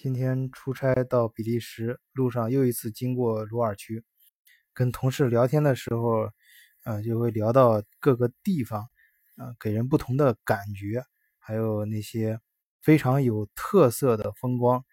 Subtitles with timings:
[0.00, 4.04] 今天出差到比利时，路上又一次经过鲁尔区，
[4.72, 6.30] 跟同事聊天的时候，
[6.84, 8.82] 啊，就会聊到各个地方，
[9.34, 11.04] 啊，给人不同的感觉，
[11.40, 12.38] 还有那些
[12.80, 14.84] 非常有特色的风光，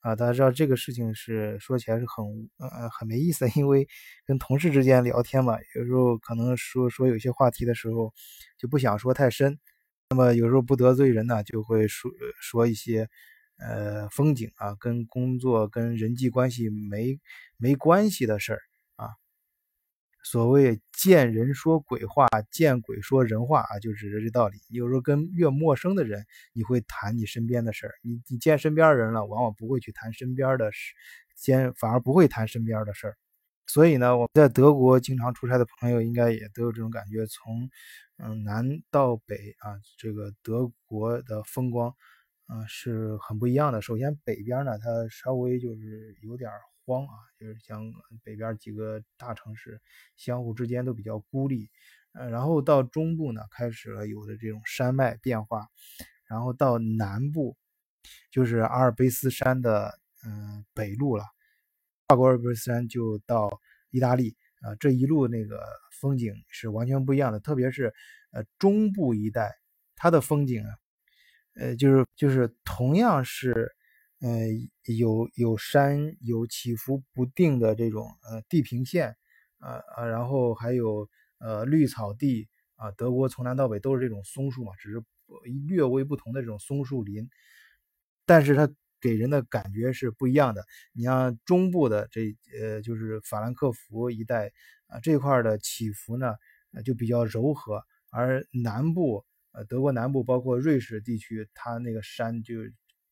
[0.00, 3.88] 啊，大家知道这个事情是说起来是很呃很没意思，因为
[4.26, 8.12] 跟同事之间聊天嘛，有时候可能说说有些话题的时候，
[8.58, 9.58] 就不想说太深，
[10.10, 13.08] 那么有时候不得罪人呢，就会说说一些。
[13.58, 17.20] 呃，风景啊，跟工作、跟人际关系没
[17.56, 18.60] 没关系的事儿
[18.96, 19.10] 啊。
[20.24, 24.58] 所谓见人说鬼话，见鬼说人话啊，就指着这道理。
[24.68, 30.94] 有时候跟越陌生的人，你会谈你身边的事儿；你你见身边的人了，往往不会去谈身边的事，
[31.36, 33.16] 先反而不会谈身边的事儿。
[33.66, 37.68] 所以呢，我们在德国经常出差的朋友，应该也都有这种感觉：从
[38.18, 41.94] 嗯南到北啊，这个德国的风光。
[42.46, 43.80] 啊，是很不一样的。
[43.80, 46.50] 首先，北边呢，它稍微就是有点
[46.84, 47.90] 荒啊，就是像
[48.22, 49.80] 北边几个大城市，
[50.16, 51.70] 相互之间都比较孤立。
[52.12, 55.68] 呃，然后到中部呢，开始了有的这种山脉变化，
[56.28, 57.56] 然后到南部，
[58.30, 61.24] 就是阿尔卑斯山的嗯北路了，
[62.08, 63.48] 跨过阿尔卑斯山就到
[63.90, 65.64] 意大利啊，这一路那个
[66.00, 67.40] 风景是完全不一样的。
[67.40, 67.94] 特别是
[68.32, 69.56] 呃中部一带，
[69.96, 70.76] 它的风景啊。
[71.54, 73.72] 呃，就是就是同样是，
[74.20, 74.28] 呃，
[74.96, 79.16] 有有山有起伏不定的这种呃地平线，
[79.58, 81.08] 啊啊，然后还有
[81.38, 85.02] 呃绿草地啊，德国从南到北都是这种松树嘛，只是
[85.66, 87.28] 略微不同的这种松树林，
[88.24, 88.68] 但是它
[89.00, 90.64] 给人的感觉是不一样的。
[90.94, 94.52] 你像中部的这呃，就是法兰克福一带
[94.86, 96.34] 啊这块的起伏呢，
[96.84, 99.24] 就比较柔和，而南部。
[99.52, 102.56] 呃，德国南部包括瑞士地区，它那个山就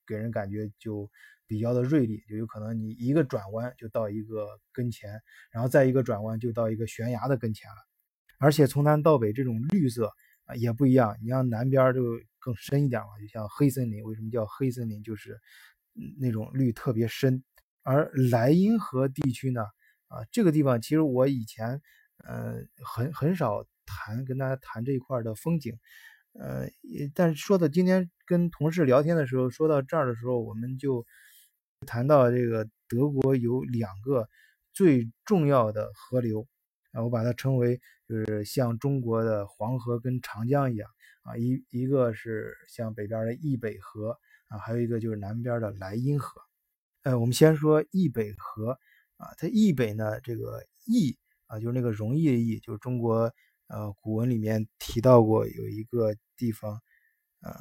[0.06, 1.10] 给人感觉就
[1.46, 7.76] 比较的锐利，就有可能你一个转弯就到一个跟前，然后再一个转弯就到一个悬崖的跟前了。
[8.38, 10.10] 而且从南到北这种绿色
[10.44, 14.02] 啊也不一样，你像南边就更深一点嘛，就像黑森林。
[14.02, 15.02] 为什么叫黑森林？
[15.02, 15.38] 就是
[16.18, 17.44] 那种绿特别深。
[17.82, 19.62] 而莱茵河地区呢，
[20.08, 21.82] 啊，这个地方其实我以前
[22.24, 25.78] 呃很很少谈跟大家谈这一块的风景。
[26.32, 26.68] 呃，
[27.12, 31.04] 但是说到今天跟同事聊天的时候，说到这儿的时候，我们就
[31.86, 34.28] 谈到这个德国有两个
[34.72, 36.46] 最重要的河流
[36.92, 40.88] 啊，我把它称为就是像中国的黄河跟长江一样
[41.22, 44.16] 啊，一一个是像北边的易北河
[44.48, 46.40] 啊，还有一个就是南边的莱茵河。
[47.02, 48.78] 呃，我们先说易北河
[49.16, 53.32] 啊，它易北呢，这个易啊，就是那个容易的易，就是中国。
[53.70, 56.72] 呃，古文里面提到过有一个地方，
[57.40, 57.54] 啊，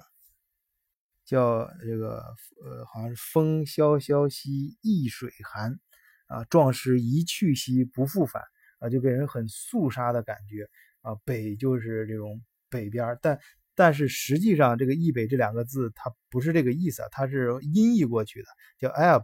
[1.23, 5.79] 叫这个呃，好像是风萧萧兮易水寒，
[6.25, 8.41] 啊，壮士一去兮不复返，
[8.79, 10.67] 啊，就给人很肃杀的感觉，
[11.01, 12.41] 啊，北就是这种
[12.71, 13.39] 北边，但
[13.75, 18.47] 但是实际上这个易北这两个字它不是这个意思，它是音译过去的，
[18.79, 19.23] 叫 ab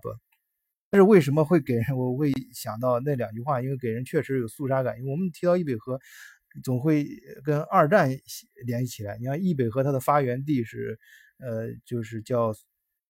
[0.91, 3.59] 但是为什么会给人我会想到那两句话？
[3.62, 6.00] 因为给人确实有肃杀感，因为我们提到易北河。
[6.64, 7.08] 总会
[7.44, 8.10] 跟二战
[8.66, 9.18] 联系起来。
[9.18, 11.00] 你看，易北河它的发源地是，
[11.40, 12.54] 呃，就是叫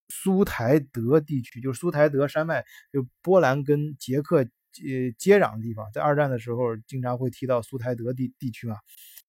[0.10, 5.92] 苏台德地区，就是苏台德山脉，就波兰跟捷克接接壤的地方。
[5.92, 8.78] 在二战的时候，经常会提到苏台德地地区嘛。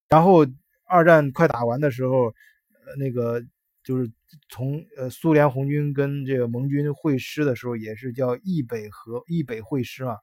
[0.09, 0.47] 然后
[0.87, 3.43] 二战快打完的时候，呃，那个
[3.83, 4.11] 就是
[4.49, 10.17] 从呃苏联红军跟这个盟军会师的时候，也是叫易北河易北会师嘛。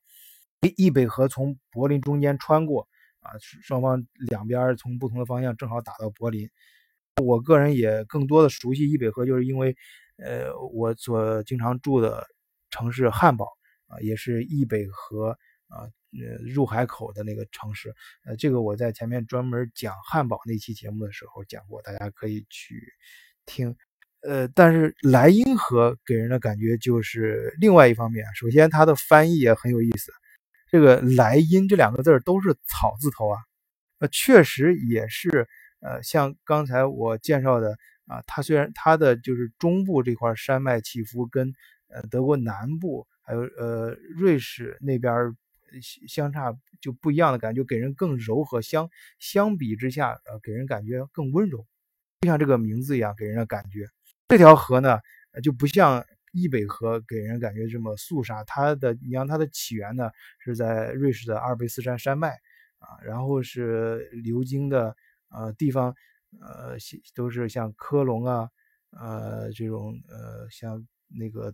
[0.78, 2.88] 易北河从柏林中间穿过。
[3.23, 6.50] 啊，双方两边从不同的方向正好打到柏林。
[7.22, 9.75] 我个人也更多的熟悉易北河，就是因为，
[10.17, 12.25] 呃，我所经常住的
[12.69, 13.47] 城市汉堡
[13.88, 15.85] 啊，也是易北河啊，
[16.19, 17.94] 呃，入海口的那个城市。
[18.25, 22.81] 呃，这个我在前面专门讲汉堡那期节目的时候讲过，大家可以去
[23.45, 23.75] 听。
[24.23, 28.26] 呃，但是莱茵河给人的感觉就是另外一方面。
[28.34, 30.11] 首先，它的翻译也很有意思。
[30.73, 33.37] 这个莱茵这两个字都是草字头啊，
[33.99, 35.47] 呃，确实也是，
[35.81, 37.78] 呃，像刚才我介绍的
[38.08, 41.53] 啊，它虽然它的就是中部这块山脉起伏跟
[41.90, 45.37] 呃德国南部还有呃瑞士那边
[46.08, 51.67] 相差就不一样的感觉，给人更柔和，相相比之下，呃，给人感觉更温柔，
[52.22, 53.87] 就像这个名字一样给人的感觉。
[54.28, 54.97] 这条河呢，
[55.43, 56.03] 就不像。
[56.34, 62.32] 易北河给人感觉这么肃杀，它的你像它的起源呢是在瑞士的阿尔卑斯山山脉
[62.80, 64.96] 啊，然后是流经的
[65.30, 65.96] 呃地方
[66.41, 66.76] 呃
[67.14, 68.50] 都是像科隆啊
[68.90, 71.53] 呃这种呃像那个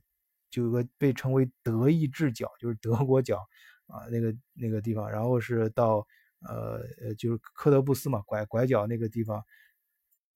[0.50, 3.46] 就有个被称为德意志角，就是德国角
[3.88, 6.08] 啊，那个那个地方，然后是到
[6.48, 9.44] 呃呃就是科德布斯嘛，拐拐角那个地方，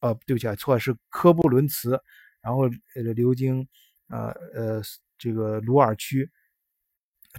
[0.01, 1.99] 哦，对不起啊，错是科布伦茨，
[2.41, 3.67] 然后呃流经
[4.13, 4.81] 呃呃
[5.17, 6.29] 这个鲁尔区，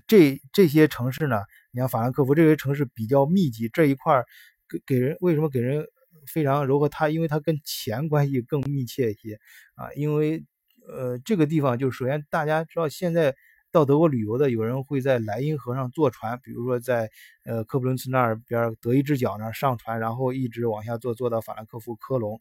[0.07, 4.25] 这这些城市呢，你像法兰克福这些城市比较密集，这一块
[4.69, 5.87] 给给人为什么给人
[6.27, 6.89] 非常柔和？
[6.89, 9.39] 它因为它跟钱关系更密切一些
[9.77, 10.45] 啊，因为。
[10.87, 13.35] 呃，这个地方就首先大家知道，现在
[13.73, 17.11] 到德国旅游的有人会在莱茵河上坐船，比如说在
[17.47, 22.39] 呃科普伦茨那边德意志角那上船，然后一直往下坐，坐到法兰克福科隆，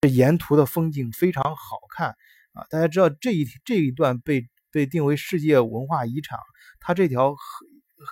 [0.00, 2.14] 这沿途的风景非常好看
[2.56, 2.66] 啊！
[2.70, 6.38] 大家知道这一这一段被被定为世界文化遗产，
[6.80, 7.38] 它这条河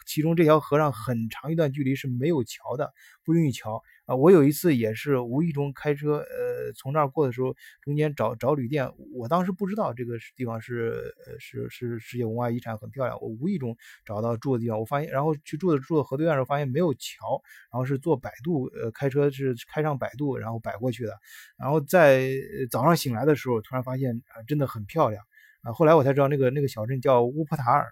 [0.07, 2.93] 其中这条河上很长一段距离是没有桥的，
[3.25, 3.83] 不允许桥。
[4.07, 13.19] 啊，我有一次也是无意中开车，呃，从那儿过的时候，中间找找旅店，我当时不知道这个地方是，呃，是是世界文化遗产，很漂亮。
[13.23, 17.41] 我无意中找到住的地方，我发现，然后去住的住的河对岸的时候，发现没有桥，
[17.73, 21.19] 然后是坐摆渡，呃，开车是开上摆渡，然后摆过去的。
[21.57, 22.29] 然后在
[22.71, 25.25] 早上醒来的时候，突然发现啊，真的很漂亮
[25.63, 25.73] 啊。
[25.73, 27.87] 后来我才知道，那个那个小镇叫乌普塔尔，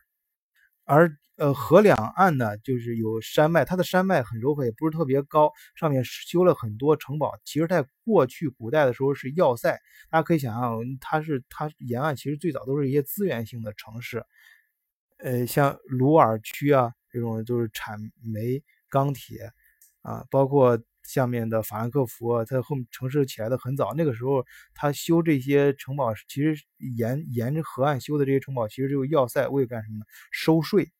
[0.92, 1.16] 而。
[1.36, 7.32] 呃，河两岸呢，就是有山脉，它的山脉很柔和，也不是特别高，上面修了很多城堡。
[7.42, 9.80] 其实，在过去古代的时候是要塞，
[10.10, 14.24] 大家可以想象，它是它沿岸其实最早都是一些资源性的城市，
[15.18, 19.50] 呃，像鲁尔区啊这种就是产煤、钢铁
[20.02, 20.78] 啊，包括。
[21.04, 24.44] 下面的法兰克福啊，它后城市起来的很早，那个时候
[24.74, 26.64] 它修这些城堡，其实
[26.96, 30.04] 沿沿着河岸修的这些城堡，其实就是要塞，为干什么呢？
[30.30, 30.90] 收税。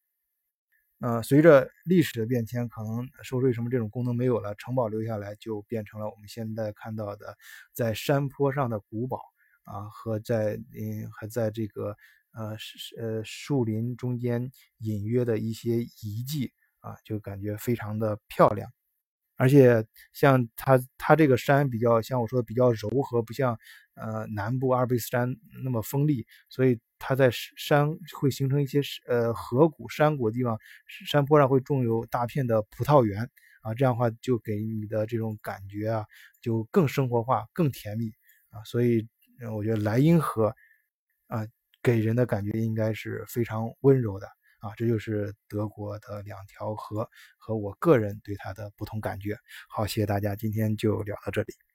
[1.01, 7.37] 呃，随着历史的变迁，可能收税什么这种功能没有了，城堡留下来就变成了我们现在看到的
[7.73, 9.21] 在山坡上的古堡
[9.65, 11.97] 啊，和在嗯还在这个
[12.33, 12.57] 呃
[13.01, 18.71] 呃树林中间隐约的一些遗迹啊，就感觉非常的漂亮。
[19.43, 23.59] 而且像它它这个山比较像我说的比较柔和，不像
[23.95, 26.79] 呃南部阿尔卑斯山那么锋利，所以。
[27.05, 30.57] 它在山会形成一些呃河谷、山谷的地方，
[31.05, 33.29] 山坡上会种有大片的葡萄园
[33.63, 36.07] 啊，这样的话就给你的这种感觉啊，
[36.41, 38.13] 就更生活化、更甜蜜
[38.51, 38.63] 啊。
[38.65, 39.05] 所以
[39.53, 40.55] 我觉得莱茵河
[41.27, 41.45] 啊，
[41.83, 44.29] 给人的感觉应该是非常温柔的
[44.63, 44.73] 啊。
[44.77, 49.37] 这就是德国的两条河和我个人对它的不同感觉。
[49.69, 51.72] 好，谢谢大家，今天就聊到这里。